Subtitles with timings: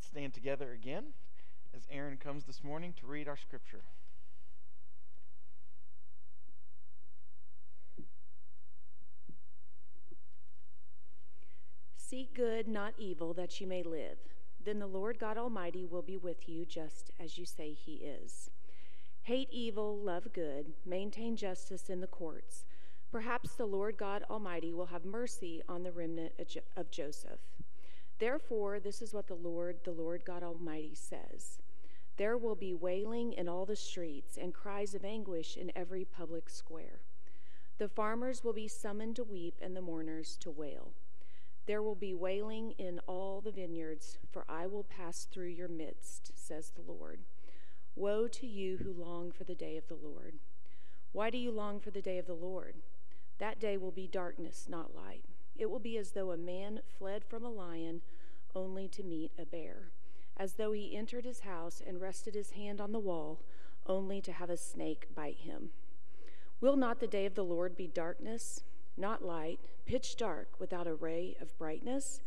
[0.00, 1.12] Let's stand together again
[1.76, 3.82] as Aaron comes this morning to read our scripture.
[11.98, 14.16] Seek good, not evil, that you may live.
[14.64, 18.48] Then the Lord God Almighty will be with you just as you say he is.
[19.24, 22.64] Hate evil, love good, maintain justice in the courts.
[23.12, 26.32] Perhaps the Lord God Almighty will have mercy on the remnant
[26.74, 27.40] of Joseph.
[28.20, 31.58] Therefore, this is what the Lord, the Lord God Almighty says
[32.18, 36.50] There will be wailing in all the streets and cries of anguish in every public
[36.50, 37.00] square.
[37.78, 40.92] The farmers will be summoned to weep and the mourners to wail.
[41.64, 46.32] There will be wailing in all the vineyards, for I will pass through your midst,
[46.34, 47.20] says the Lord.
[47.96, 50.34] Woe to you who long for the day of the Lord.
[51.12, 52.74] Why do you long for the day of the Lord?
[53.38, 55.24] That day will be darkness, not light.
[55.56, 58.00] It will be as though a man fled from a lion
[58.54, 59.90] only to meet a bear,
[60.36, 63.40] as though he entered his house and rested his hand on the wall
[63.86, 65.70] only to have a snake bite him.
[66.60, 68.62] Will not the day of the Lord be darkness,
[68.96, 72.20] not light, pitch dark, without a ray of brightness?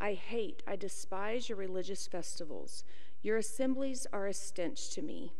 [0.00, 2.84] I hate, I despise your religious festivals.
[3.22, 5.32] Your assemblies are a stench to me.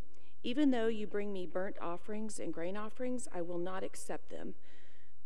[0.42, 4.54] Even though you bring me burnt offerings and grain offerings, I will not accept them.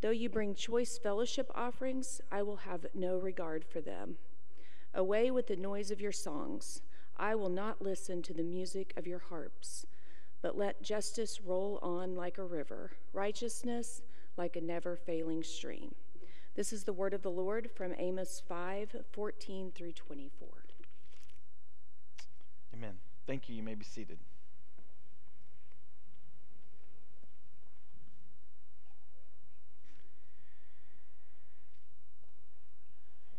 [0.00, 4.16] Though you bring choice fellowship offerings, I will have no regard for them.
[4.94, 6.82] Away with the noise of your songs.
[7.16, 9.86] I will not listen to the music of your harps,
[10.40, 14.02] but let justice roll on like a river, righteousness
[14.36, 15.94] like a never failing stream.
[16.54, 20.48] This is the word of the Lord from Amos 5 14 through 24.
[22.74, 22.94] Amen.
[23.27, 23.54] Thank you.
[23.54, 24.18] You may be seated.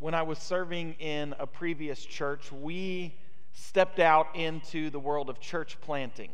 [0.04, 3.16] When I was serving in a previous church, we
[3.54, 6.30] stepped out into the world of church planting.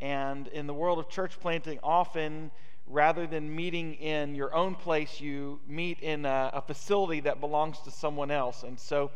[0.00, 2.50] And in the world of church planting, often
[2.88, 7.78] rather than meeting in your own place, you meet in a, a, facility that belongs
[7.82, 8.64] to someone else.
[8.64, 9.12] And so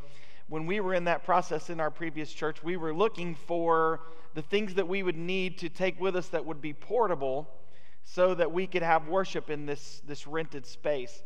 [0.49, 4.03] when we were in that process in our previous church, we were looking for
[4.35, 7.51] the things that we would need to take with us that would be portable
[8.05, 11.25] so that we could have worship in this, this rented space.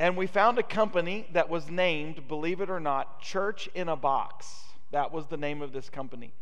[0.00, 3.96] And we found a company that was named, believe it or not, Church in a
[3.96, 4.62] Box.
[4.92, 6.32] That was the name of this company.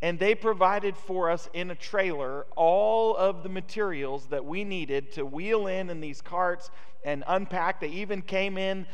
[0.00, 5.10] And they provided for us in a trailer all of the materials that we needed
[5.14, 6.70] to wheel in in these carts
[7.04, 7.80] and unpack.
[7.80, 8.86] They even came in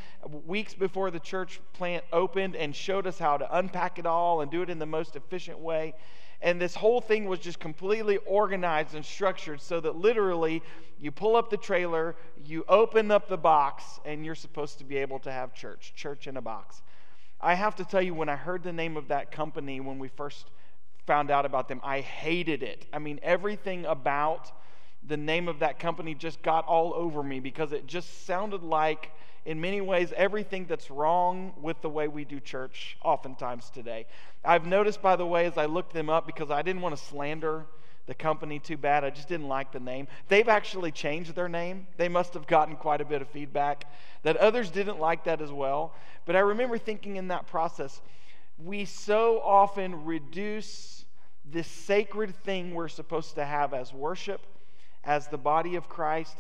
[0.47, 4.51] weeks before the church plant opened and showed us how to unpack it all and
[4.51, 5.93] do it in the most efficient way.
[6.43, 10.63] And this whole thing was just completely organized and structured so that literally
[10.99, 14.97] you pull up the trailer, you open up the box, and you're supposed to be
[14.99, 16.83] able to have church, church in a box.
[17.41, 20.09] I have to tell you, when I heard the name of that company when we
[20.09, 20.51] first
[21.07, 22.87] found out about them, I hated it.
[22.93, 24.51] I mean, everything about
[25.07, 29.11] the name of that company just got all over me because it just sounded like
[29.45, 34.07] in many ways, everything that's wrong with the way we do church oftentimes today.
[34.45, 37.03] I've noticed, by the way, as I looked them up, because I didn't want to
[37.03, 37.67] slander
[38.07, 40.09] the company too bad, I just didn't like the name.
[40.29, 41.87] They've actually changed their name.
[41.97, 43.91] They must have gotten quite a bit of feedback
[44.23, 45.95] that others didn't like that as well.
[46.27, 48.01] But I remember thinking in that process,
[48.63, 51.05] we so often reduce
[51.45, 54.41] this sacred thing we're supposed to have as worship,
[55.03, 56.37] as the body of Christ,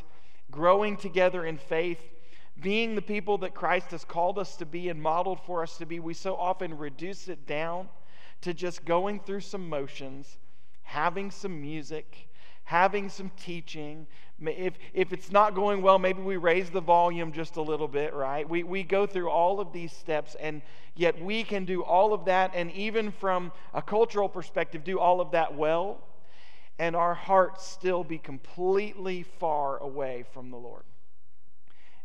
[0.51, 2.01] growing together in faith
[2.61, 5.87] being the people that Christ has called us to be and modeled for us to
[5.87, 7.89] be, we so often reduce it down
[8.43, 10.39] to just going through some motions,
[10.83, 12.29] having some music,
[12.65, 14.07] having some teaching.
[14.41, 18.15] If, if it's not going well, maybe we raise the volume just a little bit,
[18.15, 18.49] right?
[18.49, 20.63] We, we go through all of these steps, and
[20.95, 25.21] yet we can do all of that, and even from a cultural perspective, do all
[25.21, 25.99] of that well,
[26.79, 30.85] and our hearts still be completely far away from the Lord.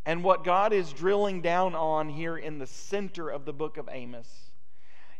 [0.09, 3.87] And what God is drilling down on here in the center of the book of
[3.91, 4.27] Amos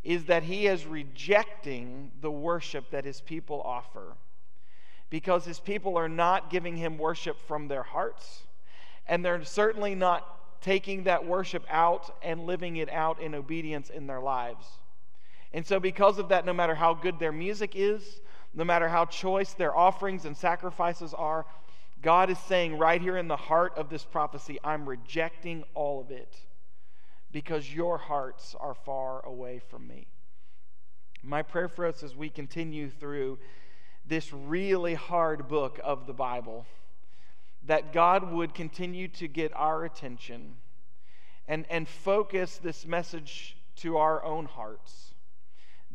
[0.03, 4.16] is that he is rejecting the worship that his people offer
[5.11, 8.47] because his people are not giving him worship from their hearts,
[9.05, 14.08] and they're certainly not taking that worship out and living it out in obedience in
[14.08, 14.66] their lives.
[15.53, 18.22] And so, because of that, no matter how good their music is,
[18.55, 21.46] no matter how choice their offerings and sacrifices are,
[22.01, 26.11] God is saying right here in the heart of this prophecy, I'm rejecting all of
[26.11, 26.35] it
[27.31, 30.07] because your hearts are far away from me.
[31.22, 33.40] My prayer for us as we continue through
[34.05, 36.66] this really hard book of the Bible,
[37.66, 40.55] that God would continue to get our attention
[41.47, 45.09] and, and focus this message to our own hearts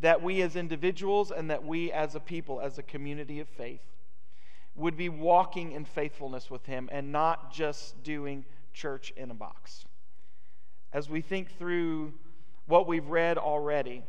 [0.01, 3.81] that we as individuals and that we as a people, as a community of faith,
[4.77, 9.85] would be walking in faithfulness with Him and not just doing church in a box.
[10.93, 12.13] As we think through
[12.67, 14.03] what we've read already,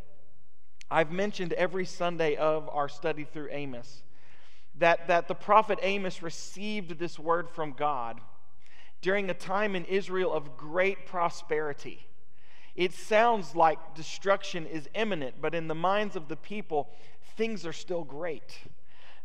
[0.90, 4.04] I've mentioned every Sunday of our study through Amos
[4.78, 8.20] that, that the prophet Amos received this word from God
[9.02, 12.08] during a time in Israel of great prosperity.
[12.76, 16.90] It sounds like destruction is imminent, but in the minds of the people,
[17.38, 18.60] things are still great.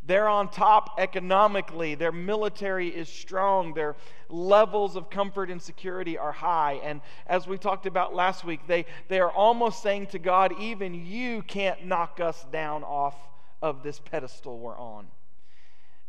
[0.02, 1.94] They're on top economically.
[1.94, 3.74] Their military is strong.
[3.74, 3.96] Their
[4.28, 6.80] levels of comfort and security are high.
[6.82, 10.94] And as we talked about last week, they, they are almost saying to God, even
[10.94, 13.14] you can't knock us down off
[13.60, 15.08] of this pedestal we're on.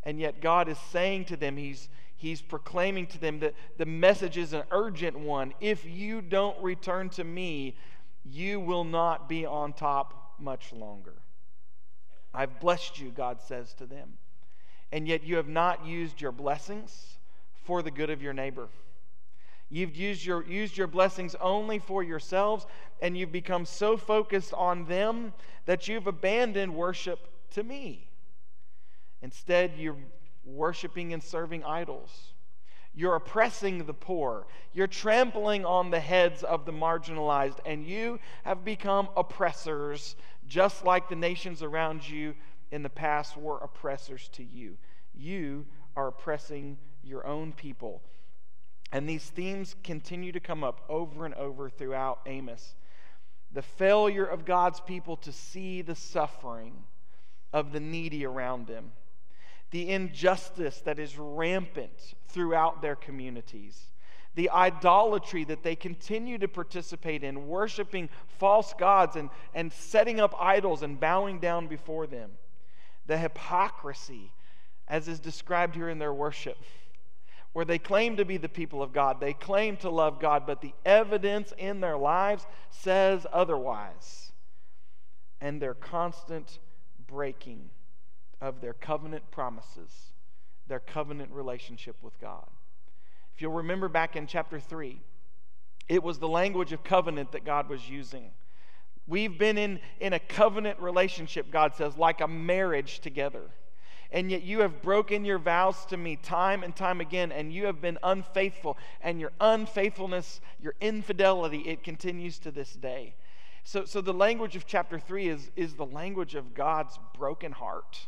[0.03, 4.37] And yet God is saying to them, He's, he's proclaiming to them that the message
[4.37, 5.53] is an urgent one.
[5.59, 7.75] If you don't return to me,
[8.23, 11.15] you will not be on top much longer.
[12.33, 14.13] I've blessed you, God says to them.
[14.91, 17.17] And yet you have not used your blessings
[17.63, 18.67] for the good of your neighbor.
[19.69, 22.65] You've used your, used your blessings only for yourselves,
[23.01, 25.33] and you've become so focused on them
[25.65, 28.09] that you've abandoned worship to me.
[29.21, 29.95] Instead, you're
[30.43, 32.33] worshiping and serving idols.
[32.93, 34.45] You're oppressing the poor.
[34.73, 40.17] You're trampling on the heads of the marginalized, and you have become oppressors,
[40.51, 42.35] just like the nations around you
[42.71, 44.77] in the past were oppressors to you.
[45.15, 45.65] You
[45.95, 48.01] are oppressing your own people.
[48.91, 52.75] And these themes continue to come up over and over throughout Amos.
[53.53, 56.83] The failure of God's people to see the suffering
[57.53, 58.91] of the needy around them
[59.71, 63.91] the injustice that is rampant throughout their communities,
[64.35, 70.33] the idolatry that they continue to participate in, worshiping false gods and, and setting up
[70.39, 72.31] idols and bowing down before them,
[73.07, 74.31] the hypocrisy,
[74.87, 76.57] as is described here in their worship.
[77.53, 80.61] Where they claim to be the people of God, they claim to love God, but
[80.61, 84.31] the evidence in their lives says otherwise.
[85.41, 86.59] And their constant
[87.07, 87.69] breaking
[88.39, 90.13] of their covenant promises,
[90.67, 92.47] their covenant relationship with God.
[93.35, 94.99] If you'll remember back in chapter 3,
[95.89, 98.31] it was the language of covenant that God was using.
[99.07, 103.41] We've been in, in a covenant relationship, God says, like a marriage together.
[104.11, 107.65] And yet you have broken your vows to me time and time again, and you
[107.65, 108.77] have been unfaithful.
[109.01, 113.15] And your unfaithfulness, your infidelity, it continues to this day.
[113.63, 118.07] So, so the language of chapter 3 is, is the language of God's broken heart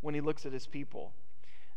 [0.00, 1.12] when he looks at his people.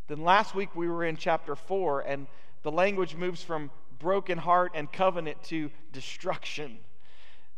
[0.07, 2.27] Then last week we were in chapter 4, and
[2.63, 6.77] the language moves from broken heart and covenant to destruction.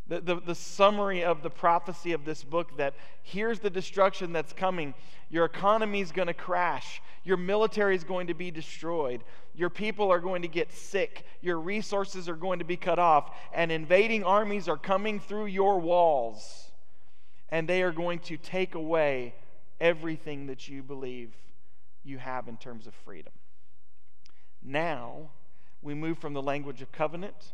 [0.06, 4.52] The, the, the, summary of the prophecy of this book that here's the destruction that's
[4.52, 4.94] coming.
[5.28, 7.00] Your economy is going to crash.
[7.22, 9.22] Your military is going to be destroyed.
[9.54, 11.24] Your people are going to get sick.
[11.42, 13.30] Your resources are going to be cut off.
[13.54, 16.72] And invading armies are coming through your walls.
[17.50, 19.34] And they are going to take away
[19.80, 21.36] everything that you believe
[22.02, 23.32] you have in terms of freedom.
[24.62, 25.30] Now,
[25.82, 27.52] we move from the language of covenant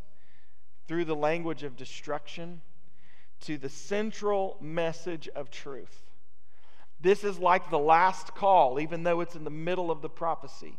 [0.89, 2.61] through the language of destruction
[3.41, 6.03] to the central message of truth.
[7.01, 10.79] This is like the last call, even though it's in the middle of the prophecy.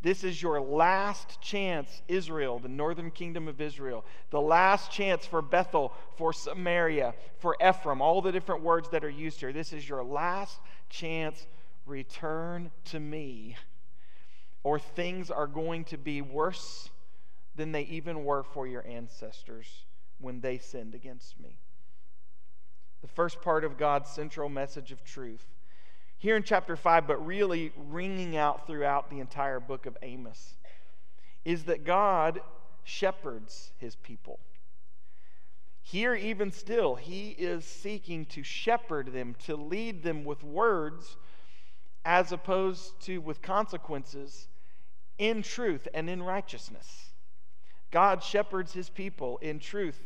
[0.00, 4.04] This is your last chance, Israel, the northern kingdom of Israel.
[4.30, 9.10] The last chance for Bethel, for Samaria, for Ephraim, all the different words that are
[9.10, 9.52] used here.
[9.52, 10.58] This is your last
[10.88, 11.46] chance.
[11.86, 13.56] Return to me,
[14.64, 16.90] or things are going to be worse
[17.54, 19.84] than they even were for your ancestors
[20.18, 21.58] when they sinned against me.
[23.02, 25.44] The first part of God's central message of truth
[26.22, 30.54] here in chapter 5, but really ringing out throughout the entire book of Amos,
[31.44, 32.40] is that God
[32.84, 34.38] shepherds his people.
[35.80, 41.16] Here, even still, he is seeking to shepherd them, to lead them with words
[42.04, 44.46] as opposed to with consequences
[45.18, 47.10] in truth and in righteousness.
[47.90, 50.00] God shepherds his people in truth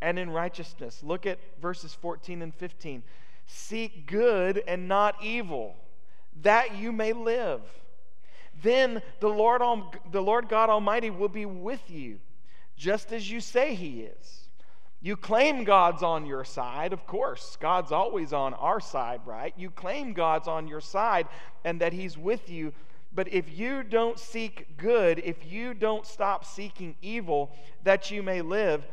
[0.00, 1.02] and in righteousness.
[1.02, 3.02] Look at verses 14 and 15.
[3.46, 5.74] Seek good and not evil,
[6.42, 7.60] that you may live.
[8.62, 9.62] Then the Lord,
[10.10, 12.18] the Lord God Almighty will be with you,
[12.76, 14.48] just as you say He is.
[15.00, 16.92] You claim God's on your side.
[16.92, 19.52] Of course, God's always on our side, right?
[19.56, 21.26] You claim God's on your side
[21.64, 22.72] and that He's with you.
[23.14, 27.54] But if you don't seek good, if you don't stop seeking evil
[27.84, 28.86] that you may live,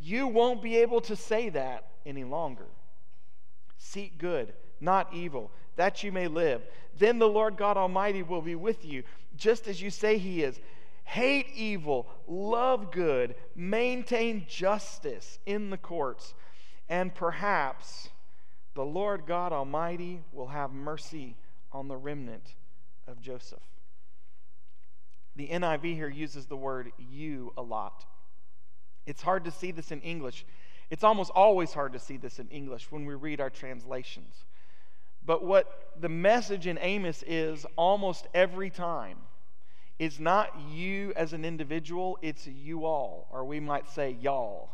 [0.00, 2.66] you won't be able to say that any longer.
[3.76, 6.62] Seek good, not evil, that you may live.
[6.98, 9.02] Then the Lord God Almighty will be with you,
[9.36, 10.60] just as you say He is.
[11.02, 16.32] Hate evil, love good, maintain justice in the courts,
[16.88, 18.08] and perhaps
[18.74, 21.36] the Lord God Almighty will have mercy
[21.72, 22.54] on the remnant
[23.06, 23.62] of Joseph.
[25.36, 28.04] The NIV here uses the word you a lot.
[29.06, 30.44] It's hard to see this in English.
[30.90, 34.44] It's almost always hard to see this in English when we read our translations.
[35.24, 39.16] But what the message in Amos is almost every time
[39.98, 44.70] is not you as an individual, it's you all, or we might say y'all.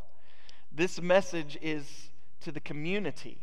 [0.73, 2.11] This message is
[2.41, 3.39] to the community.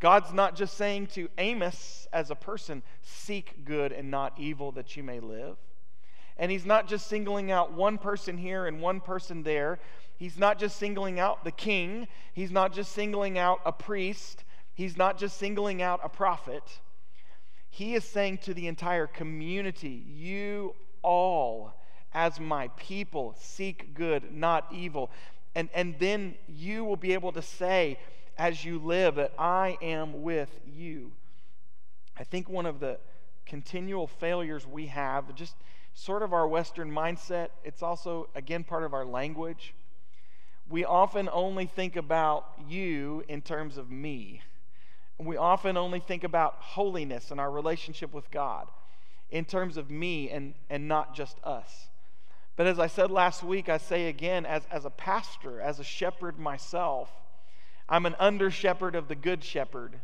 [0.00, 4.96] God's not just saying to Amos as a person, seek good and not evil that
[4.96, 5.56] you may live.
[6.36, 9.80] And he's not just singling out one person here and one person there.
[10.16, 12.06] He's not just singling out the king.
[12.32, 14.44] He's not just singling out a priest.
[14.72, 16.62] He's not just singling out a prophet.
[17.70, 21.74] He is saying to the entire community, You all,
[22.12, 25.10] as my people, seek good, not evil.
[25.56, 27.98] And, and then you will be able to say,
[28.38, 31.12] as you live, that I am with you.
[32.16, 32.98] I think one of the
[33.46, 35.56] continual failures we have, just
[35.94, 37.48] sort of our Western mindset.
[37.64, 39.74] It's also, again, part of our language.
[40.68, 44.42] We often only think about you in terms of me.
[45.18, 48.68] We often only think about holiness and our relationship with God
[49.30, 51.88] in terms of me and, and not just us.
[52.54, 55.84] But as I said last week, I say again, as, as a pastor, as a
[55.84, 57.10] shepherd myself,
[57.88, 59.98] I'm an under shepherd of the good shepherd.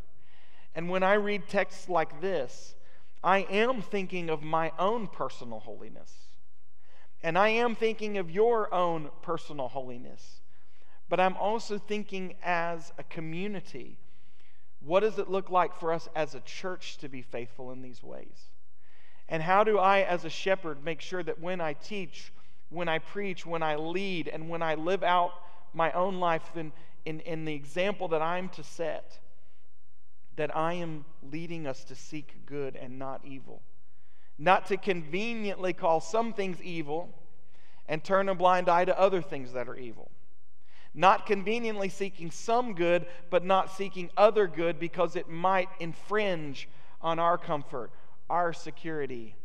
[0.74, 2.74] And when I read texts like this,
[3.22, 6.12] I am thinking of my own personal holiness.
[7.22, 10.40] And I am thinking of your own personal holiness.
[11.08, 13.98] But I'm also thinking as a community.
[14.80, 18.02] What does it look like for us as a church to be faithful in these
[18.02, 18.50] ways?
[19.28, 22.32] And how do I, as a shepherd, make sure that when I teach,
[22.68, 25.32] when I preach, when I lead, and when I live out
[25.72, 26.72] my own life, then
[27.04, 29.18] in, in the example that I'm to set,
[30.36, 33.62] that I am leading us to seek good and not evil.
[34.38, 37.08] Not to conveniently call some things evil
[37.86, 40.10] and turn a blind eye to other things that are evil.
[40.94, 46.68] Not conveniently seeking some good, but not seeking other good because it might infringe
[47.00, 47.90] on our comfort,
[48.30, 49.36] our security,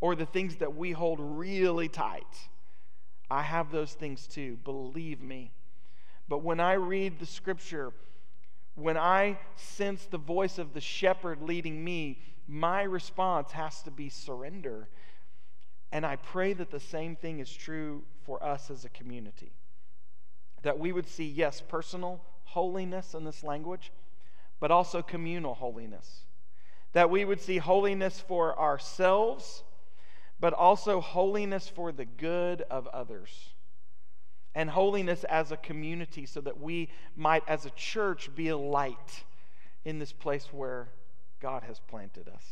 [0.00, 2.48] or the things that we hold really tight.
[3.30, 5.52] I have those things too, believe me.
[6.28, 7.92] But when I read the scripture,
[8.74, 14.08] when I sense the voice of the shepherd leading me, my response has to be
[14.08, 14.88] surrender.
[15.92, 19.52] And I pray that the same thing is true for us as a community.
[20.62, 23.92] That we would see, yes, personal holiness in this language,
[24.58, 26.24] but also communal holiness.
[26.92, 29.62] That we would see holiness for ourselves,
[30.40, 33.54] but also holiness for the good of others
[34.56, 39.24] and holiness as a community so that we might, as a church, be a light
[39.84, 40.88] in this place where
[41.40, 42.42] God has planted us.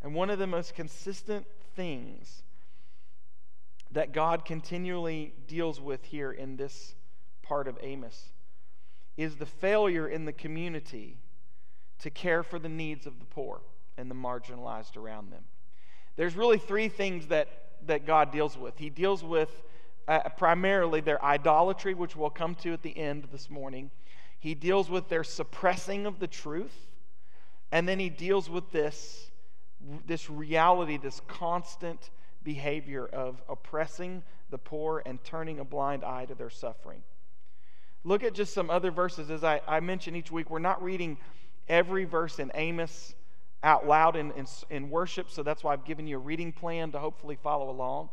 [0.00, 2.44] And one of the most consistent things
[3.90, 6.94] that God continually deals with here in this
[7.42, 8.28] part of Amos
[9.16, 11.18] is the failure in the community
[11.98, 13.60] to care for the needs of the poor
[13.96, 15.42] and the marginalized around them.
[16.14, 17.48] There's really three things that,
[17.86, 18.78] that God deals with.
[18.78, 19.50] He deals with
[20.08, 23.90] uh, primarily their idolatry, which we'll come to at the end this morning.
[24.38, 26.88] He deals with their suppressing of the truth.
[27.72, 29.30] And then he deals with this,
[30.06, 32.10] this reality, this constant
[32.44, 37.02] behavior of oppressing the poor and turning a blind eye to their suffering.
[38.04, 39.30] Look at just some other verses.
[39.30, 41.18] As I, I mention each week, we're not reading
[41.68, 43.14] every verse in Amos
[43.64, 46.92] out loud in, in, in worship, so that's why I've given you a reading plan
[46.92, 48.10] to hopefully follow along.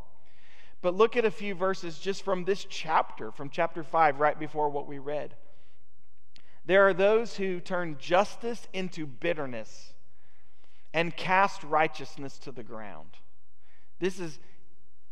[0.84, 4.70] But look at a few verses just from this chapter, from chapter 5, right before
[4.70, 5.34] what we read.
[6.66, 9.94] There are those who turn justice into bitterness
[10.94, 13.12] and cast righteousness to the ground.
[14.00, 14.40] This is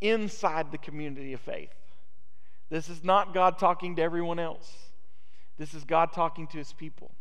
[0.01, 1.73] inside the community of faith.
[2.69, 4.75] This is not God talking to everyone else.
[5.57, 7.11] This is God talking to his people.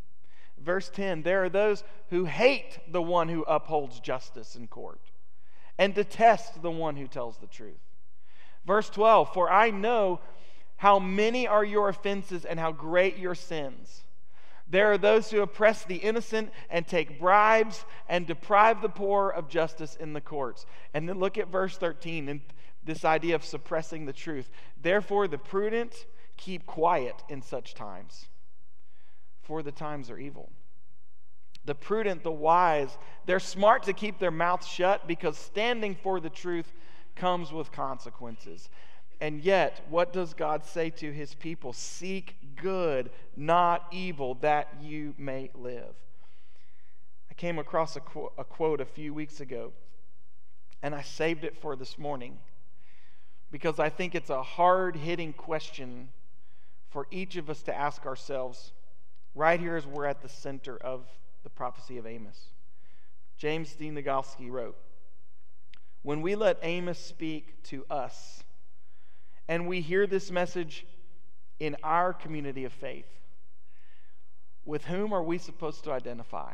[0.59, 5.13] Verse 10 There are those who hate the one who upholds justice in court
[5.79, 7.79] and detest the one who tells the truth.
[8.65, 10.21] Verse 12 For I know
[10.77, 14.05] how many are your offenses and how great your sins.
[14.69, 19.49] There are those who oppress the innocent and take bribes and deprive the poor of
[19.49, 20.65] justice in the courts.
[20.95, 22.41] And then look at verse 13 and
[22.85, 24.49] this idea of suppressing the truth.
[24.81, 28.29] Therefore, the prudent keep quiet in such times,
[29.43, 30.51] for the times are evil.
[31.65, 36.31] The prudent, the wise, they're smart to keep their mouths shut because standing for the
[36.31, 36.73] truth
[37.15, 38.69] comes with consequences.
[39.21, 41.73] And yet, what does God say to his people?
[41.73, 45.95] Seek good, not evil, that you may live.
[47.31, 49.73] I came across a, qu- a quote a few weeks ago,
[50.83, 52.39] and I saved it for this morning
[53.51, 56.09] because I think it's a hard hitting question
[56.89, 58.73] for each of us to ask ourselves
[59.35, 61.07] right here as we're at the center of
[61.43, 62.47] the prophecy of Amos.
[63.37, 63.91] James D.
[63.91, 64.77] Nogalski wrote
[66.03, 68.43] When we let Amos speak to us,
[69.49, 70.87] and we hear this message
[71.59, 73.09] in our community of faith,
[74.65, 76.53] with whom are we supposed to identify?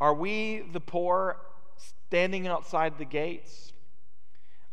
[0.00, 1.36] Are we the poor
[2.08, 3.72] standing outside the gates?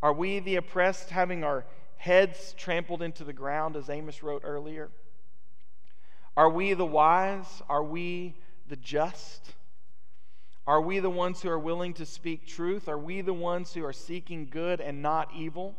[0.01, 1.66] Are we the oppressed having our
[1.98, 4.89] heads trampled into the ground, as Amos wrote earlier?
[6.36, 7.62] Are we the wise?
[7.68, 8.36] Are we
[8.68, 9.54] the just?
[10.68, 12.90] Are we the ones who are willing to speak truth?
[12.90, 15.78] Are we the ones who are seeking good and not evil?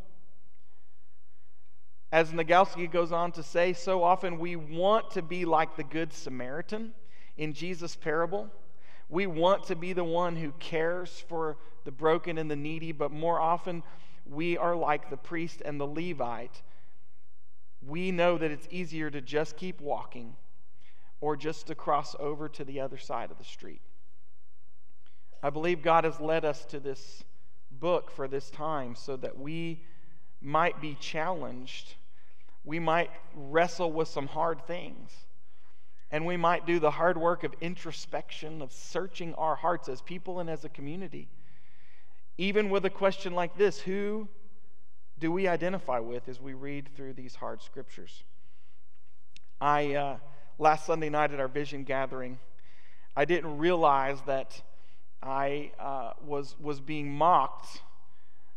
[2.11, 6.15] As Nogalski goes on to say, so often we want to be like the Good
[6.15, 6.95] Samaritan
[7.37, 8.49] in Jesus' parable.
[9.11, 13.13] We want to be the one who cares for the broken and the needy, but
[13.13, 13.83] more often
[14.25, 16.63] we are like the priest and the Levite.
[17.87, 20.35] We know that it's easier to just keep walking
[21.21, 23.83] or just to cross over to the other side of the street.
[25.43, 27.25] I believe God has led us to this
[27.71, 29.85] book for this time so that we
[30.41, 31.95] might be challenged.
[32.65, 35.13] We might wrestle with some hard things.
[36.11, 40.41] And we might do the hard work of introspection, of searching our hearts as people
[40.41, 41.29] and as a community.
[42.39, 44.29] Even with a question like this who
[45.19, 48.23] do we identify with as we read through these hard scriptures?
[49.61, 50.17] I, uh,
[50.59, 52.39] last Sunday night at our vision gathering,
[53.17, 54.63] I didn't realize that
[55.23, 57.83] I uh, was, was being mocked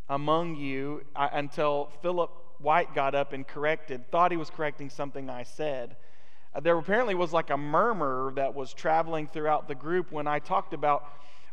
[0.10, 5.30] among you uh, until Philip White got up and corrected, thought he was correcting something
[5.30, 5.96] I said.
[6.54, 10.40] Uh, there apparently was like a murmur that was traveling throughout the group when I
[10.40, 11.06] talked about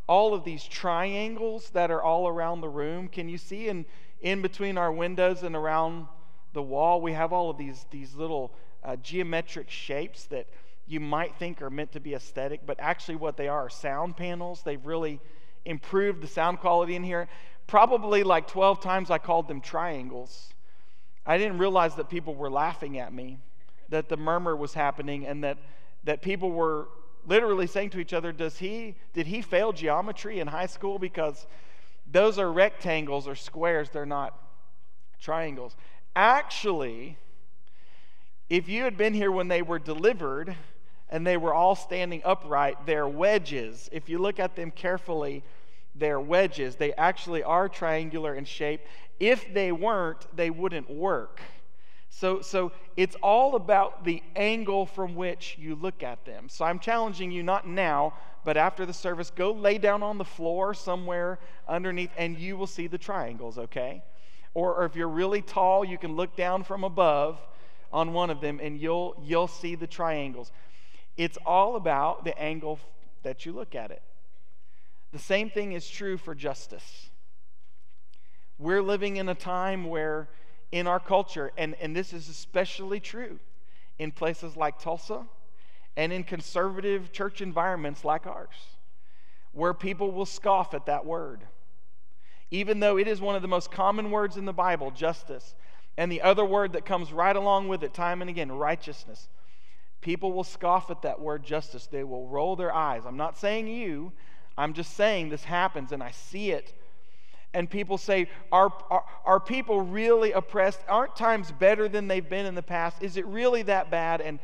[0.07, 3.09] all of these triangles that are all around the room.
[3.09, 3.87] Can you see in,
[4.21, 6.07] in between our windows and around
[6.53, 10.47] the wall, we have all of these, these little uh, geometric shapes that
[10.89, 14.17] you might think are meant to be aesthetic, but actually what they are are sound
[14.17, 14.63] panels.
[14.63, 15.21] They've really
[15.65, 17.29] improved the sound quality in here.
[17.67, 20.55] Probably like 12 times I called them triangles.
[21.27, 23.39] I didn't realize that people were laughing at me,
[23.91, 25.59] that the murmur was happening, and that,
[26.05, 26.89] that people were
[27.27, 30.99] literally saying to each other, Does he, did he fail geometry in high school?
[30.99, 31.47] Because
[32.11, 34.35] those are rectangles or squares, they're not
[35.21, 35.77] triangles.
[36.17, 37.19] Actually,
[38.49, 40.57] if you had been here when they were delivered
[41.11, 43.89] and they were all standing upright, they're wedges.
[43.93, 45.43] If you look at them carefully,
[45.95, 46.77] they're wedges.
[46.77, 48.81] They actually are triangular in shape.
[49.19, 51.41] If they weren't, they wouldn't work.
[52.11, 56.49] So, so it's all about the angle from which you look at them.
[56.49, 60.25] So I'm challenging you not now, but after the service, go lay down on the
[60.25, 64.03] floor somewhere underneath and you will see the triangles, okay?
[64.55, 67.39] Or, or if you're really tall, you can look down from above
[67.93, 70.51] on one of them and you'll, you'll see the triangles.
[71.19, 72.79] It's all about the angle
[73.25, 74.01] that you look at it.
[75.13, 77.11] The same thing is true for justice.
[78.57, 80.29] We're living in a time where
[80.71, 83.41] in our culture, and, and this is especially true
[83.99, 85.27] in places like Tulsa
[85.97, 88.55] and in conservative church environments like ours,
[89.53, 91.41] where people will scoff at that word.
[92.53, 95.57] Even though it is one of the most common words in the Bible, justice,
[95.97, 99.29] and the other word that comes right along with it, time and again, righteousness.
[100.01, 101.87] People will scoff at that word justice.
[101.87, 103.03] They will roll their eyes.
[103.07, 104.13] I'm not saying you,
[104.57, 106.75] I'm just saying this happens, and I see it
[107.55, 110.81] and people say, are, are, are, people really oppressed?
[110.89, 113.03] Aren't times better than they've been in the past?
[113.03, 114.21] Is it really that bad?
[114.21, 114.39] And,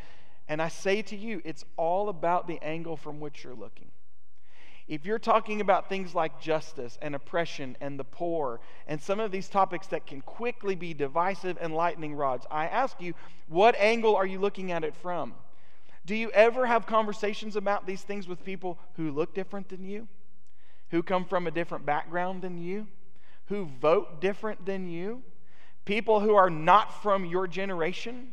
[0.49, 3.91] and I say to you, it's all about the angle from which you're looking.
[4.87, 9.31] If you're talking about things like justice and oppression and the poor and some of
[9.31, 13.15] these topics that can quickly be divisive and lightning rods, I ask you,
[13.49, 15.35] what angle are you looking at it from?
[16.07, 20.09] Do you ever have conversations about these things with people who look different than you?
[20.95, 22.87] who come from a different background than you,
[23.47, 25.23] who vote different than you,
[25.85, 28.31] people who are not from your generation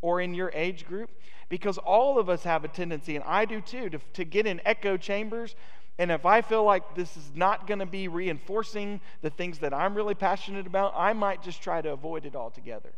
[0.00, 1.10] or in your age group,
[1.50, 4.62] because all of us have a tendency, and I do too, to, to get in
[4.64, 5.54] echo chambers.
[5.98, 9.74] And if I feel like this is not going to be reinforcing the things that
[9.74, 12.92] I'm really passionate about, I might just try to avoid it altogether.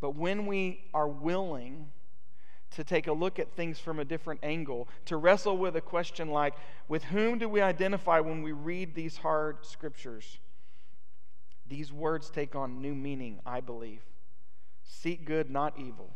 [0.00, 1.88] But when we are willing
[2.72, 6.30] to take a look at things from a different angle, to wrestle with a question
[6.30, 6.54] like,
[6.88, 10.38] with whom do we identify when we read these hard scriptures?
[11.68, 14.02] These words take on new meaning, I believe.
[14.84, 16.12] Seek good, not evil,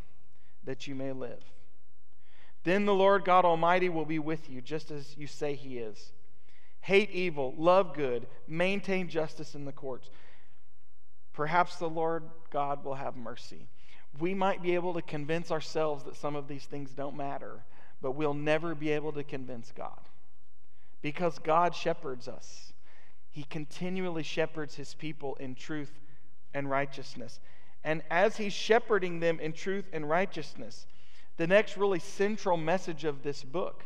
[0.64, 1.44] that you may live.
[2.64, 6.12] Then the Lord God Almighty will be with you, just as you say He is.
[6.80, 10.10] Hate evil, love good, maintain justice in the courts.
[11.32, 13.68] Perhaps the Lord God will have mercy.
[14.18, 17.64] We might be able to convince ourselves that some of these things don't matter,
[18.00, 20.00] but we'll never be able to convince God
[21.02, 22.72] because God shepherds us.
[23.30, 26.00] He continually shepherds his people in truth
[26.54, 27.40] and righteousness.
[27.82, 30.86] And as he's shepherding them in truth and righteousness,
[31.36, 33.84] the next really central message of this book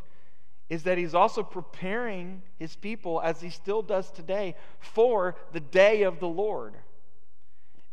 [0.69, 6.03] is that he's also preparing his people, as he still does today, for the day
[6.03, 6.75] of the Lord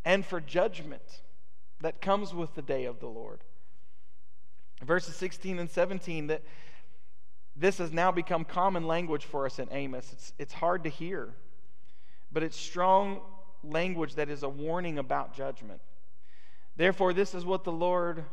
[0.05, 1.23] and for judgment
[1.81, 3.41] that comes with the day of the Lord.
[4.83, 6.43] Verses 16 and 17, that
[7.57, 10.11] this has now become common language for us in Amos.
[10.13, 11.33] It's, it's hard to hear,
[12.31, 13.21] but it's strong
[13.65, 15.81] language that is a warning about judgment.
[16.77, 18.25] Therefore, this is what the Lord,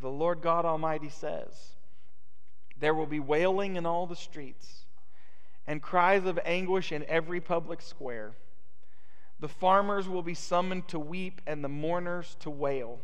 [0.00, 1.72] the Lord God Almighty says
[2.78, 4.84] There will be wailing in all the streets,
[5.66, 8.34] and cries of anguish in every public square.
[9.40, 13.00] The farmers will be summoned to weep, and the mourners to wail.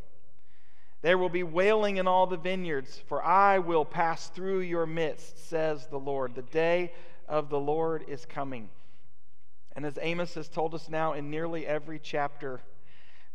[1.03, 5.49] There will be wailing in all the vineyards, for I will pass through your midst,
[5.49, 6.35] says the Lord.
[6.35, 6.93] The day
[7.29, 8.71] of the Lord is coming.
[9.77, 12.63] And as Amos has told us now in nearly every chapter,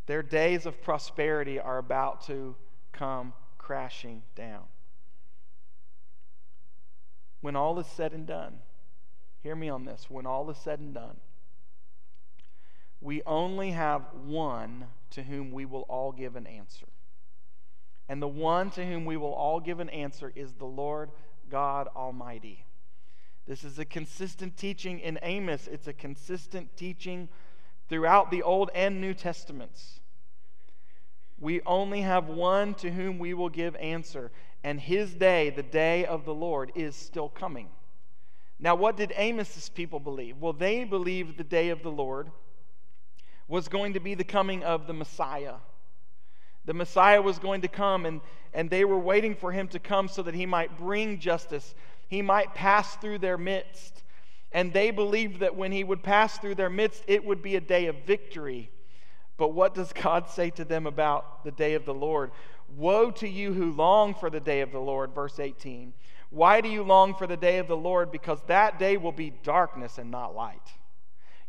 [0.08, 2.56] their days of prosperity are about to
[2.92, 4.64] come crashing down.
[7.42, 8.60] When all is said and done,
[9.42, 11.18] hear me on this when all is said and done,
[13.02, 16.88] we only have one to whom we will all give an answer.
[18.08, 21.12] And the one to whom we will all give an answer is the Lord
[21.50, 22.66] God Almighty.
[23.48, 27.30] This is a consistent teaching in Amos, it's a consistent teaching
[27.88, 30.00] throughout the Old and New Testaments.
[31.40, 34.32] We only have one to whom we will give answer,
[34.64, 37.70] and his day, the day of the Lord, is still coming.
[38.60, 40.38] Now, what did Amos's people believe?
[40.38, 42.30] Well, they believed the day of the Lord
[43.50, 45.56] was going to be the coming of the Messiah.
[46.66, 48.22] The Messiah was going to come, and,
[48.54, 51.74] and they were waiting for him to come so that he might bring justice.
[52.08, 54.04] He might pass through their midst.
[54.52, 57.62] And they believed that when he would pass through their midst, it would be a
[57.62, 58.72] day of victory.
[59.38, 62.32] But what does God say to them about the day of the Lord?
[62.78, 65.94] Woe to you who long for the day of the Lord, verse 18.
[66.30, 68.12] Why do you long for the day of the Lord?
[68.12, 70.62] Because that day will be darkness and not light.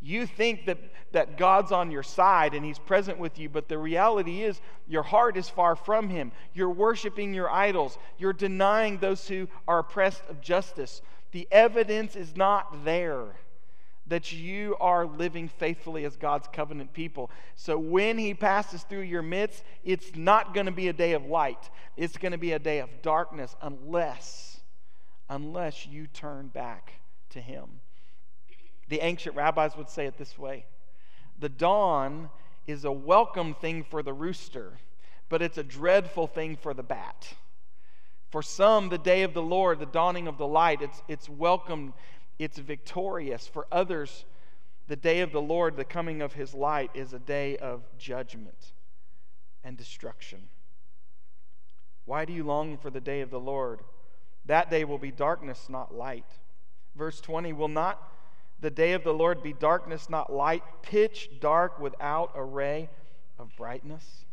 [0.02, 0.78] You think that,
[1.12, 5.02] that God's on your side and He's present with you, but the reality is your
[5.02, 6.32] heart is far from Him.
[6.54, 11.02] You're worshiping your idols, you're denying those who are oppressed of justice.
[11.32, 13.36] The evidence is not there
[14.10, 17.30] that you are living faithfully as God's covenant people.
[17.54, 21.26] So when He passes through your midst, it's not going to be a day of
[21.26, 24.60] light, it's going to be a day of darkness unless,
[25.28, 26.94] unless you turn back
[27.30, 27.80] to Him.
[28.90, 30.66] The ancient rabbis would say it this way
[31.38, 32.28] The dawn
[32.66, 34.78] is a welcome thing for the rooster,
[35.28, 37.34] but it's a dreadful thing for the bat.
[38.30, 41.94] For some, the day of the Lord, the dawning of the light, it's, it's welcome,
[42.38, 43.46] it's victorious.
[43.46, 44.24] For others,
[44.88, 48.72] the day of the Lord, the coming of his light, is a day of judgment
[49.62, 50.48] and destruction.
[52.06, 53.80] Why do you long for the day of the Lord?
[54.46, 56.26] That day will be darkness, not light.
[56.96, 58.02] Verse 20 will not
[58.60, 62.90] the day of the Lord be darkness, not light, pitch dark without a ray
[63.38, 64.24] of brightness?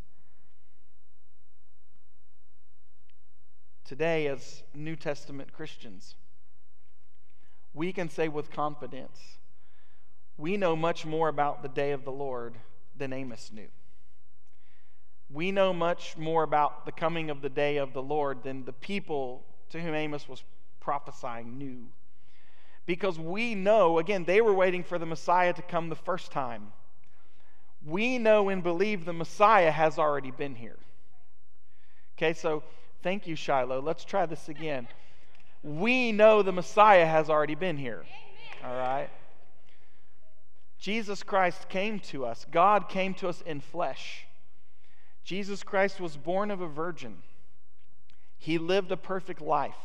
[3.85, 6.15] Today, as New Testament Christians,
[7.73, 9.37] we can say with confidence,
[10.37, 12.55] we know much more about the day of the Lord
[12.97, 13.69] than Amos knew.
[15.29, 18.73] We know much more about the coming of the day of the Lord than the
[18.73, 20.43] people to whom Amos was
[20.79, 21.87] prophesying knew
[22.87, 26.71] because we know, again, they were waiting for the Messiah to come the first time.
[27.85, 30.77] We know and believe the Messiah has already been here.
[32.17, 32.63] Okay, so
[33.03, 33.81] thank you, Shiloh.
[33.81, 34.87] Let's try this again.
[35.63, 38.05] We know the Messiah has already been here.
[38.63, 39.09] All right?
[40.79, 44.25] Jesus Christ came to us, God came to us in flesh.
[45.25, 47.17] Jesus Christ was born of a virgin,
[48.37, 49.75] He lived a perfect life.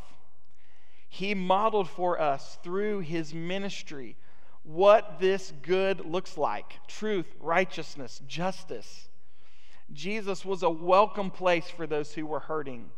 [1.14, 4.16] He modeled for us through his ministry
[4.62, 9.10] what this good looks like truth, righteousness, justice.
[9.92, 12.88] Jesus was a welcome place for those who were hurting.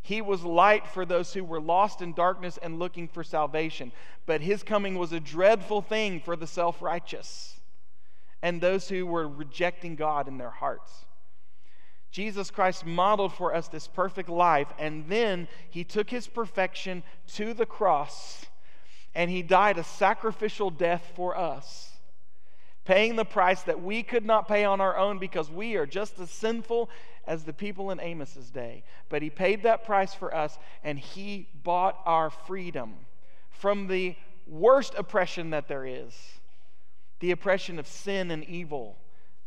[0.00, 3.92] He was light for those who were lost in darkness and looking for salvation.
[4.24, 7.60] But his coming was a dreadful thing for the self righteous
[8.40, 11.04] and those who were rejecting God in their hearts.
[12.10, 17.02] Jesus Christ modeled for us this perfect life, and then he took his perfection
[17.34, 18.46] to the cross
[19.14, 21.90] and he died a sacrificial death for us,
[22.84, 26.18] paying the price that we could not pay on our own because we are just
[26.20, 26.88] as sinful
[27.26, 28.84] as the people in Amos's day.
[29.08, 32.94] But he paid that price for us, and he bought our freedom
[33.50, 36.14] from the worst oppression that there is
[37.18, 38.96] the oppression of sin and evil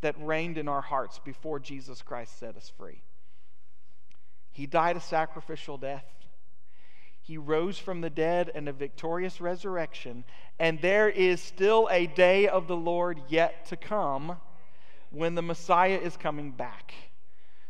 [0.04, 3.02] that reigned in our hearts before Jesus Christ set us free.
[4.52, 6.06] He died a sacrificial death.
[7.22, 10.26] He rose from the dead in a victorious resurrection,
[10.60, 14.38] and there is still a day of the Lord yet to come
[15.10, 16.94] when the Messiah is coming back.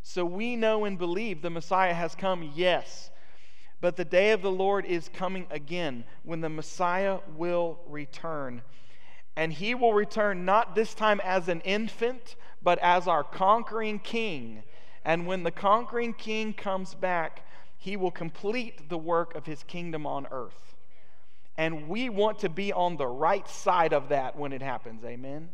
[0.02, 3.12] So we know and believe the Messiah has come, yes,
[3.80, 8.62] but the day of the Lord is coming again when the Messiah will return.
[9.36, 14.64] And he will return not this time as an infant, but as our conquering king.
[15.04, 17.46] And when the conquering king comes back,
[17.78, 20.76] he will complete the work of his kingdom on earth.
[21.58, 25.04] And we want to be on the right side of that when it happens.
[25.04, 25.50] Amen.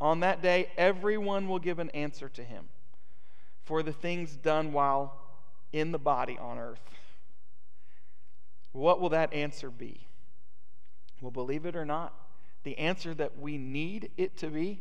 [0.00, 2.68] On that day, everyone will give an answer to him
[3.64, 5.14] for the things done while
[5.72, 6.80] in the body on earth.
[8.72, 10.06] What will that answer be?
[11.20, 12.14] Well, believe it or not,
[12.62, 14.80] the answer that we need it to be,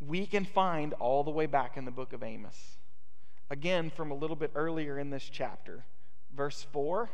[0.00, 2.78] we can find all the way back in the book of Amos.
[3.50, 5.84] Again, from a little bit earlier in this chapter,
[6.34, 7.08] verse 4,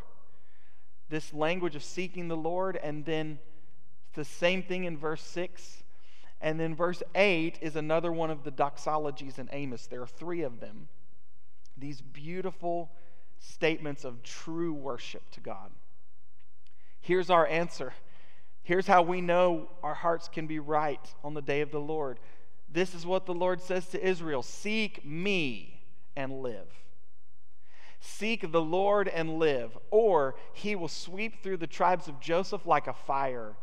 [1.08, 3.38] this language of seeking the Lord, and then
[4.14, 5.82] the same thing in verse 6.
[6.40, 9.86] And then verse 8 is another one of the doxologies in Amos.
[9.86, 10.88] There are three of them.
[11.76, 12.90] These beautiful
[13.38, 15.70] statements of true worship to God.
[17.00, 17.92] Here's our answer
[18.64, 22.20] Here's how we know our hearts can be right on the day of the Lord.
[22.70, 25.82] This is what the Lord says to Israel Seek me
[26.16, 26.68] and live.
[28.00, 32.86] Seek the Lord and live, or he will sweep through the tribes of Joseph like
[32.86, 33.54] a fire.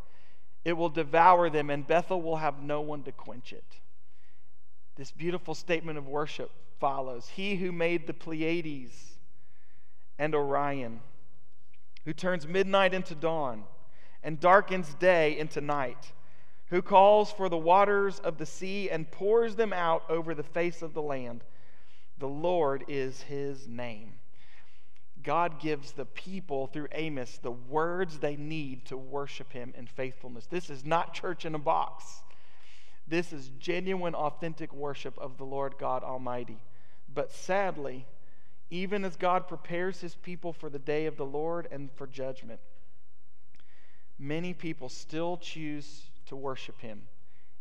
[0.64, 3.80] It will devour them, and Bethel will have no one to quench it.
[4.96, 9.18] This beautiful statement of worship follows He who made the Pleiades
[10.18, 11.00] and Orion,
[12.06, 13.64] who turns midnight into dawn
[14.24, 16.12] and darkens day into night,
[16.68, 20.82] who calls for the waters of the sea and pours them out over the face
[20.82, 21.44] of the land.
[22.20, 24.14] The Lord is his name.
[25.24, 30.46] God gives the people through Amos the words they need to worship him in faithfulness.
[30.46, 32.24] This is not church in a box.
[33.08, 36.60] This is genuine, authentic worship of the Lord God Almighty.
[37.14, 38.06] But sadly,
[38.70, 42.60] even as God prepares his people for the day of the Lord and for judgment,
[44.20, 47.04] many people still choose to worship him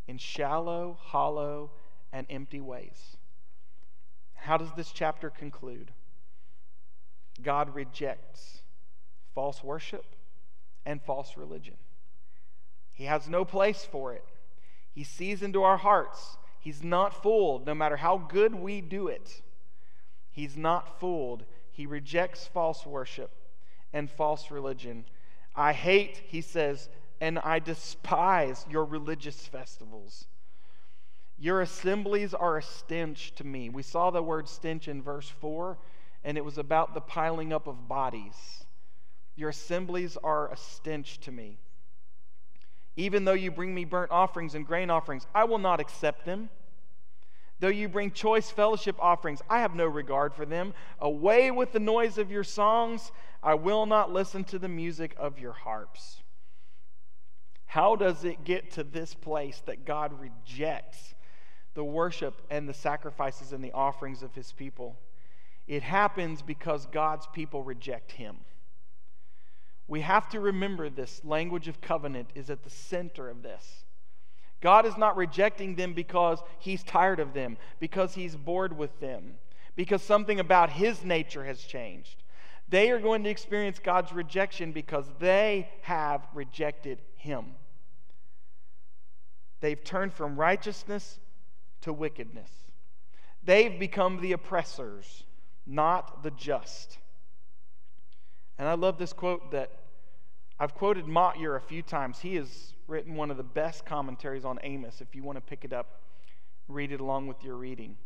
[0.08, 1.70] in shallow, hollow,
[2.12, 3.16] and empty ways.
[4.34, 5.92] How does this chapter conclude?
[7.42, 8.62] God rejects
[9.34, 10.04] false worship
[10.84, 11.74] and false religion.
[12.94, 14.24] He has no place for it.
[14.90, 16.38] He sees into our hearts.
[16.58, 19.42] He's not fooled, no matter how good we do it.
[20.30, 21.44] He's not fooled.
[21.70, 23.30] He rejects false worship
[23.92, 25.04] and false religion
[25.58, 26.88] I hate, he says,
[27.20, 30.26] and I despise your religious festivals.
[31.36, 33.68] Your assemblies are a stench to me.
[33.68, 35.76] We saw the word stench in verse 4,
[36.22, 38.64] and it was about the piling up of bodies.
[39.34, 41.58] Your assemblies are a stench to me.
[42.96, 46.50] Even though you bring me burnt offerings and grain offerings, I will not accept them.
[47.60, 50.74] Though you bring choice fellowship offerings, I have no regard for them.
[51.00, 53.10] Away with the noise of your songs.
[53.42, 56.22] I will not listen to the music of your harps.
[57.66, 61.14] How does it get to this place that God rejects
[61.74, 64.98] the worship and the sacrifices and the offerings of his people?
[65.66, 68.38] It happens because God's people reject him.
[69.86, 73.84] We have to remember this language of covenant is at the center of this.
[74.60, 79.34] God is not rejecting them because he's tired of them, because he's bored with them,
[79.76, 82.22] because something about his nature has changed.
[82.70, 87.46] They are going to experience God's rejection because they have rejected him.
[89.60, 91.18] They've turned from righteousness
[91.80, 92.50] to wickedness.
[93.42, 95.24] They've become the oppressors,
[95.66, 96.98] not the just.
[98.58, 99.70] And I love this quote that
[100.60, 102.18] I've quoted Motyer a few times.
[102.18, 105.64] He has written one of the best commentaries on Amos, if you want to pick
[105.64, 106.00] it up.
[106.68, 107.96] read it along with your reading.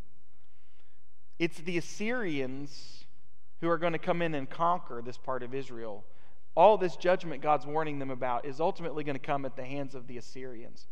[1.37, 3.03] It's the Assyrians
[3.63, 6.03] who are going to come in and conquer this part of Israel.
[6.53, 9.95] All this judgment God's warning them about is ultimately going to come at the hands
[9.95, 10.87] of the Assyrians.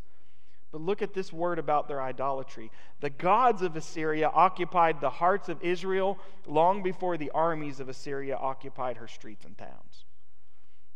[0.72, 2.72] But look at this word about their idolatry.
[3.02, 8.38] The gods of Assyria occupied the hearts of Israel long before the armies of Assyria
[8.38, 10.06] occupied her streets and towns.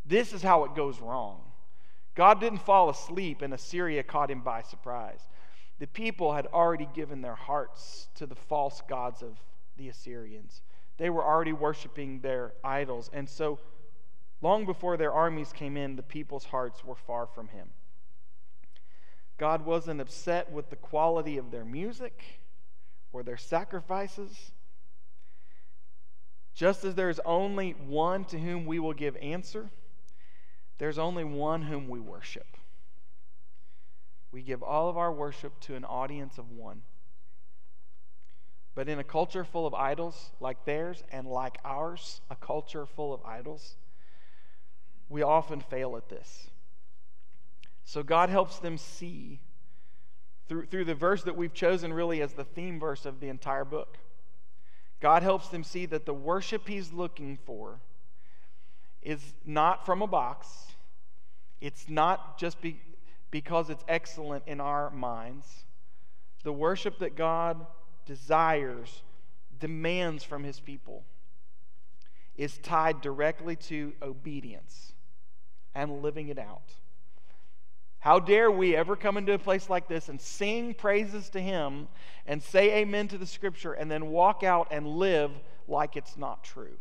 [0.06, 1.42] This is how it goes wrong.
[2.16, 5.28] God didn't fall asleep and Assyria caught him by surprise.
[5.80, 9.38] The people had already given their hearts to the false gods of
[9.76, 10.62] the Assyrians.
[10.98, 13.10] They were already worshiping their idols.
[13.14, 13.60] And so,
[14.42, 17.70] long before their armies came in, the people's hearts were far from him.
[19.38, 22.24] God wasn't upset with the quality of their music
[23.12, 24.52] or their sacrifices.
[26.54, 29.70] Just as there's only one to whom we will give answer,
[30.78, 32.58] there's only one whom we worship.
[34.32, 36.82] We give all of our worship to an audience of one.
[38.76, 43.14] But in a culture full of idols like theirs and like ours, a culture full
[43.14, 43.78] of idols,
[45.08, 46.50] we often fail at this.
[47.86, 49.40] So God helps them see
[50.50, 53.66] through, through the verse that we've chosen really as the theme verse of the entire
[53.66, 53.98] book.
[55.00, 57.80] God helps them see that the worship He's looking for
[59.02, 60.48] is not from a box.
[61.62, 62.82] It's not just be,
[63.32, 65.66] because it's excellent in our minds.
[66.44, 67.66] The worship that God
[68.06, 69.04] desires,
[69.60, 71.04] demands from His people,
[72.36, 74.94] is tied directly to obedience
[75.74, 76.74] and living it out.
[78.00, 81.88] How dare we ever come into a place like this and sing praises to Him
[82.28, 85.32] and say amen to the Scripture and then walk out and live
[85.68, 86.78] like it's not true?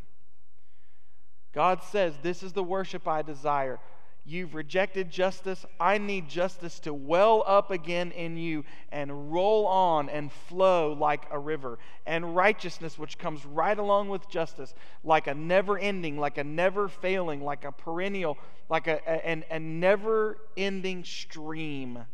[1.55, 3.79] God says, This is the worship I desire.
[4.27, 5.67] You've rejected justice.
[5.79, 11.27] I need justice to well up again in you and roll on and flow like
[11.31, 11.79] a river.
[12.07, 16.89] And righteousness, which comes right along with justice, like a never ending, like a never
[16.89, 18.39] failing, like a perennial,
[18.71, 22.07] like a, a, a never ending stream.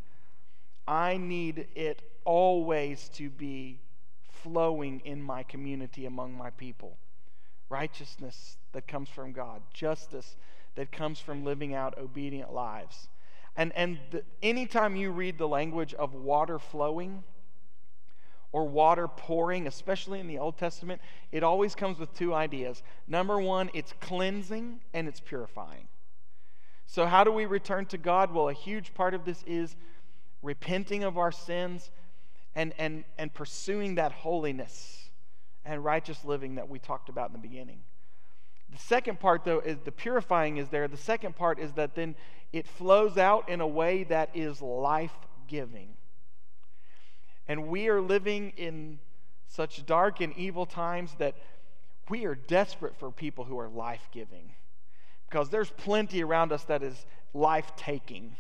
[0.89, 3.79] I need it always to be
[4.43, 6.97] flowing in my community among my people.
[7.69, 10.35] Righteousness that comes from God, justice
[10.81, 13.11] that comes from living out obedient lives.
[13.55, 17.23] And, and the, anytime you read the language of water flowing
[18.51, 22.83] or water pouring, especially in the Old Testament, it always comes with two ideas.
[23.07, 25.87] Number one, it's cleansing and it's purifying.
[26.87, 28.33] So, how do we return to God?
[28.33, 29.77] Well, a huge part of this is
[30.41, 31.91] repenting of our sins
[32.55, 35.11] and, and, and pursuing that holiness
[35.63, 37.81] and righteous living that we talked about in the beginning.
[38.73, 40.89] The second part, though, is the purifying is there.
[40.89, 42.15] The second part is that then
[42.53, 45.13] it flows out in a way that is life
[45.49, 45.95] giving.
[47.49, 48.99] And we are living in
[49.49, 51.35] such dark and evil times that
[52.09, 54.53] we are desperate for people who are life giving
[55.29, 58.37] because there's plenty around us that is life taking.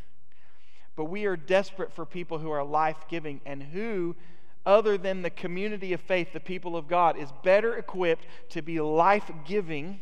[0.97, 4.16] But we are desperate for people who are life giving and who,
[4.66, 8.81] other than the community of faith, the people of God, is better equipped to be
[8.81, 10.01] life giving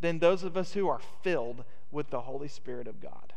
[0.00, 3.32] than those of us who are filled with the Holy Spirit of God.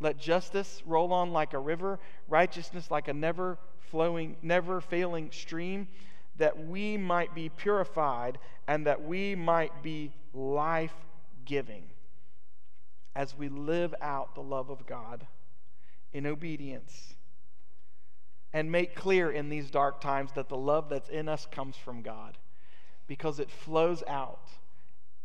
[0.00, 5.88] Let justice roll on like a river, righteousness like a never flowing, never failing stream,
[6.36, 10.94] that we might be purified and that we might be life
[11.44, 11.84] giving
[13.14, 15.26] as we live out the love of God
[16.12, 17.14] in obedience
[18.52, 22.02] and make clear in these dark times that the love that's in us comes from
[22.02, 22.38] God
[23.06, 24.50] because it flows out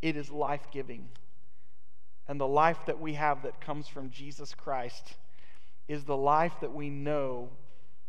[0.01, 1.09] it is life giving.
[2.27, 5.15] And the life that we have that comes from Jesus Christ
[5.87, 7.49] is the life that we know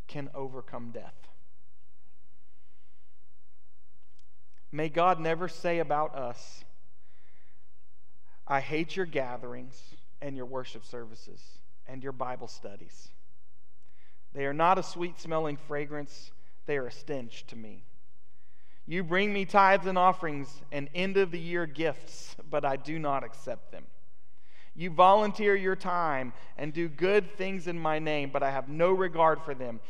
[0.09, 1.15] can overcome death.
[4.71, 6.65] May God never say about us,
[8.47, 9.81] I hate your gatherings
[10.21, 11.41] and your worship services
[11.87, 13.09] and your Bible studies.
[14.35, 16.33] They are not a sweet smelling fragrance,
[16.67, 17.85] they are a stench to me.
[18.91, 22.99] You bring me tithes and offerings and end of the year gifts, but I do
[22.99, 23.85] not accept them.
[24.75, 28.91] You volunteer your time and do good things in my name, but I have no
[28.93, 29.81] regard for them.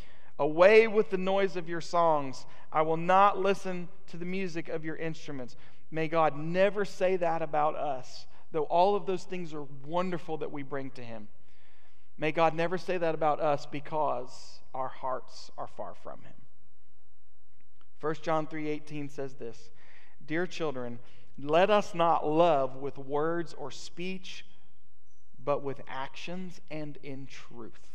[0.41, 2.45] Away with the noise of your songs.
[2.73, 5.55] I will not listen to the music of your instruments.
[5.93, 10.51] May God never say that about us, though all of those things are wonderful that
[10.51, 11.29] we bring to Him.
[12.19, 16.35] May God never say that about us because our hearts are far from Him.
[18.01, 19.71] 1 John 3:18 says this,
[20.25, 21.01] "Dear children,
[21.37, 24.45] let us not love with words or speech,
[25.39, 27.89] but with actions and in truth."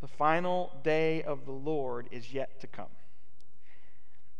[0.00, 2.90] The final day of the Lord is yet to come.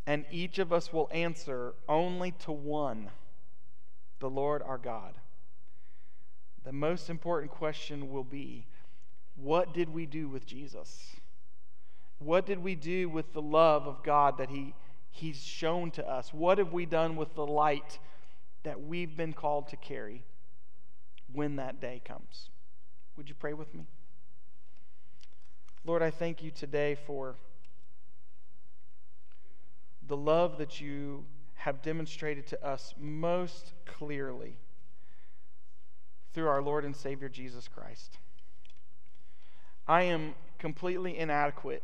[0.07, 3.11] And each of us will answer only to one
[4.19, 5.21] the Lord our God.
[6.65, 8.67] The most important question will be
[9.37, 11.17] what did we do with Jesus?
[12.25, 14.75] What did we do with the love of God that he,
[15.11, 16.33] He's shown to us?
[16.33, 17.99] What have we done with the light
[18.62, 20.25] that we've been called to carry
[21.33, 22.51] when that day comes?
[23.16, 23.87] Would you pray with me?
[25.85, 27.37] Lord, I thank you today for
[30.07, 34.57] the love that you have demonstrated to us most clearly
[36.33, 38.18] through our Lord and Savior Jesus Christ.
[39.87, 41.83] I am completely inadequate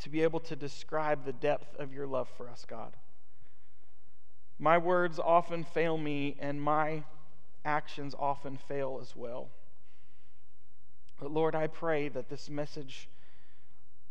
[0.00, 2.96] to be able to describe the depth of your love for us, God.
[4.58, 7.04] My words often fail me, and my
[7.64, 9.50] actions often fail as well.
[11.20, 13.08] But Lord, I pray that this message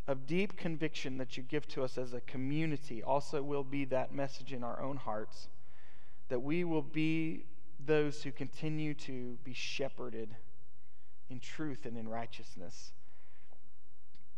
[0.08, 4.14] of deep conviction that you give to us as a community also will be that
[4.14, 5.48] message in our own hearts,
[6.30, 7.46] that we will be
[7.84, 10.36] those who continue to be shepherded
[11.30, 12.92] in truth and in righteousness.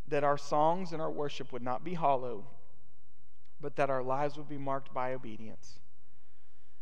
[0.07, 2.45] That our songs and our worship would not be hollow,
[3.59, 5.79] but that our lives would be marked by obedience.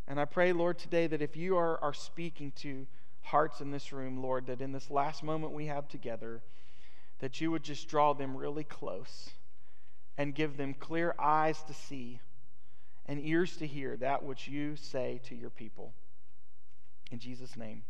[0.08, 2.86] And I pray, Lord, today that if you are, are speaking to
[3.24, 6.42] hearts in this room, Lord, that in this last moment we have together,
[7.20, 9.32] that you would just draw them really close
[10.18, 12.20] and give them clear eyes to see
[13.08, 15.94] and ears to hear that which you say to your people.
[17.12, 17.84] In Jesus' name.